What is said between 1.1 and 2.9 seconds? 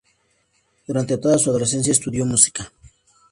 toda su adolescencia estudió música.